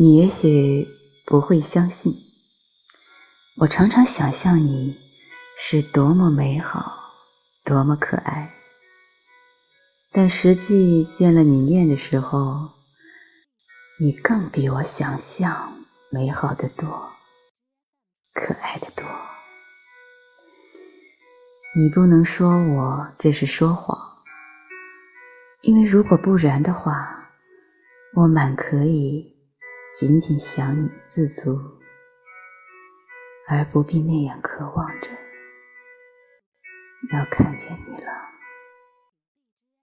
[0.00, 0.86] 你也许
[1.26, 2.14] 不会相信，
[3.56, 4.96] 我常常想象你
[5.58, 7.12] 是多么美好，
[7.64, 8.54] 多么可爱。
[10.12, 12.68] 但实际见了你面的时候，
[13.98, 15.72] 你更比我想象
[16.12, 17.10] 美好的多，
[18.32, 19.04] 可爱的多。
[21.74, 23.98] 你不能说我这是说谎，
[25.62, 27.32] 因为如果不然的话，
[28.14, 29.36] 我满可以。
[30.00, 31.58] 仅仅想你自足，
[33.48, 35.10] 而不必那样渴望着
[37.12, 38.37] 要看见你了。